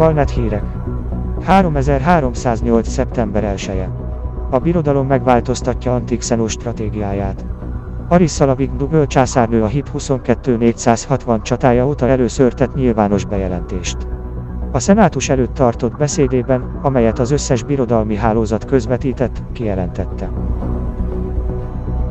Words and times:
Galnet 0.00 0.30
hírek. 0.30 0.62
3308. 1.44 2.88
szeptember 2.88 3.44
1 3.44 3.68
-e. 3.68 3.90
A 4.50 4.58
birodalom 4.58 5.06
megváltoztatja 5.06 5.94
Antixenus 5.94 6.52
stratégiáját. 6.52 7.44
Ariszalabig 8.08 8.76
Duböl 8.76 9.06
császárnő 9.06 9.62
a 9.62 9.66
HIP 9.66 9.90
22460 10.22 11.42
csatája 11.42 11.86
óta 11.86 12.08
először 12.08 12.54
tett 12.54 12.74
nyilvános 12.74 13.24
bejelentést. 13.24 13.96
A 14.72 14.78
szenátus 14.78 15.28
előtt 15.28 15.54
tartott 15.54 15.96
beszédében, 15.96 16.78
amelyet 16.82 17.18
az 17.18 17.30
összes 17.30 17.62
birodalmi 17.62 18.16
hálózat 18.16 18.64
közvetített, 18.64 19.42
kijelentette. 19.52 20.30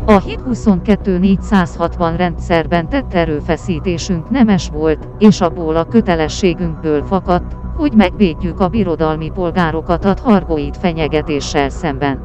A 0.05 0.19
HIP 0.19 0.41
22460 0.83 2.15
rendszerben 2.15 2.89
tett 2.89 3.13
erőfeszítésünk 3.13 4.29
nemes 4.29 4.69
volt, 4.69 5.07
és 5.17 5.41
abból 5.41 5.75
a 5.75 5.85
kötelességünkből 5.85 7.03
fakadt, 7.03 7.67
hogy 7.79 7.93
megvédjük 7.93 8.59
a 8.59 8.67
birodalmi 8.67 9.31
polgárokat 9.33 10.05
a 10.05 10.15
hargoid 10.23 10.75
fenyegetéssel 10.75 11.69
szemben. 11.69 12.19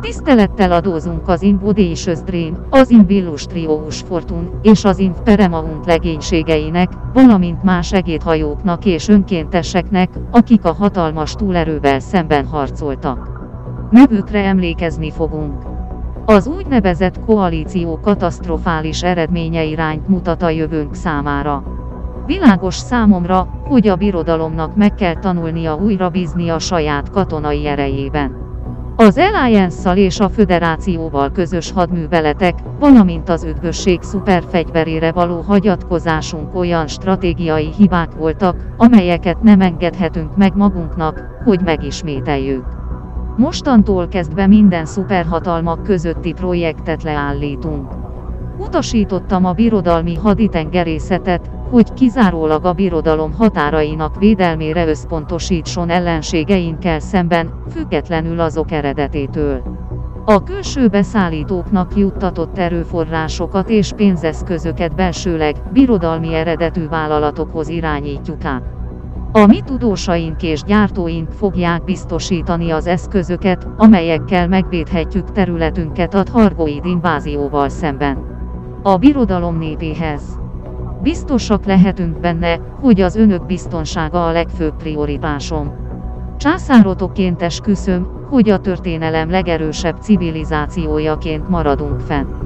Tisztelettel 0.00 0.72
adózunk 0.72 1.28
az 1.28 1.42
Invodésius 1.42 2.22
Dream, 2.22 2.66
az 2.70 2.90
Invillustrious 2.90 4.00
Fortun 4.00 4.50
és 4.62 4.84
az 4.84 4.98
Inv 4.98 5.16
Paramount 5.24 5.86
legénységeinek, 5.86 6.88
valamint 7.12 7.62
más 7.62 7.86
segédhajóknak 7.86 8.84
és 8.84 9.08
önkénteseknek, 9.08 10.10
akik 10.30 10.64
a 10.64 10.72
hatalmas 10.72 11.34
túlerővel 11.34 12.00
szemben 12.00 12.46
harcoltak. 12.46 13.40
Nevükre 13.90 14.44
emlékezni 14.44 15.10
fogunk. 15.10 15.62
Az 16.24 16.46
úgynevezett 16.46 17.20
koalíció 17.24 18.00
katasztrofális 18.00 19.02
eredménye 19.02 19.64
irányt 19.64 20.08
mutat 20.08 20.42
a 20.42 20.48
jövőnk 20.48 20.94
számára. 20.94 21.73
Világos 22.26 22.74
számomra, 22.74 23.48
hogy 23.64 23.88
a 23.88 23.96
birodalomnak 23.96 24.76
meg 24.76 24.94
kell 24.94 25.14
tanulnia 25.14 25.76
újra 25.76 26.08
bízni 26.08 26.48
a 26.48 26.58
saját 26.58 27.10
katonai 27.10 27.66
erejében. 27.66 28.42
Az 28.96 29.18
Alliance-szal 29.18 29.96
és 29.96 30.20
a 30.20 30.28
Föderációval 30.28 31.30
közös 31.30 31.72
hadműveletek, 31.72 32.54
valamint 32.78 33.28
az 33.28 33.44
üdvösség 33.44 34.02
szuperfegyverére 34.02 35.12
való 35.12 35.40
hagyatkozásunk 35.40 36.54
olyan 36.54 36.86
stratégiai 36.86 37.72
hibák 37.76 38.14
voltak, 38.14 38.56
amelyeket 38.76 39.42
nem 39.42 39.60
engedhetünk 39.60 40.36
meg 40.36 40.56
magunknak, 40.56 41.22
hogy 41.44 41.60
megismételjük. 41.64 42.64
Mostantól 43.36 44.08
kezdve 44.08 44.46
minden 44.46 44.84
szuperhatalmak 44.84 45.82
közötti 45.82 46.32
projektet 46.32 47.02
leállítunk. 47.02 47.92
Utasítottam 48.58 49.44
a 49.44 49.52
birodalmi 49.52 50.14
haditengerészetet, 50.14 51.50
hogy 51.70 51.92
kizárólag 51.92 52.64
a 52.64 52.72
birodalom 52.72 53.32
határainak 53.32 54.18
védelmére 54.18 54.86
összpontosítson 54.86 55.90
ellenségeinkkel 55.90 57.00
szemben, 57.00 57.62
függetlenül 57.70 58.40
azok 58.40 58.70
eredetétől. 58.70 59.62
A 60.26 60.42
külső 60.42 60.88
beszállítóknak 60.88 61.96
juttatott 61.96 62.58
erőforrásokat 62.58 63.68
és 63.68 63.92
pénzeszközöket 63.96 64.94
belsőleg, 64.94 65.56
birodalmi 65.72 66.34
eredetű 66.34 66.88
vállalatokhoz 66.88 67.68
irányítjuk 67.68 68.44
át. 68.44 68.62
A 69.32 69.46
mi 69.46 69.60
tudósaink 69.60 70.42
és 70.42 70.62
gyártóink 70.62 71.30
fogják 71.30 71.84
biztosítani 71.84 72.70
az 72.70 72.86
eszközöket, 72.86 73.68
amelyekkel 73.76 74.48
megvédhetjük 74.48 75.32
területünket 75.32 76.14
a 76.14 76.22
Thargoid 76.22 76.84
invázióval 76.84 77.68
szemben. 77.68 78.18
A 78.82 78.96
birodalom 78.96 79.58
népéhez. 79.58 80.43
Biztosak 81.04 81.64
lehetünk 81.64 82.20
benne, 82.20 82.56
hogy 82.80 83.00
az 83.00 83.16
önök 83.16 83.46
biztonsága 83.46 84.26
a 84.26 84.32
legfőbb 84.32 84.76
prioritásom. 84.76 85.72
Császárotoként 86.36 87.42
esküszöm, 87.42 88.26
hogy 88.30 88.48
a 88.48 88.58
történelem 88.58 89.30
legerősebb 89.30 89.96
civilizációjaként 90.00 91.48
maradunk 91.48 92.00
fenn. 92.00 92.43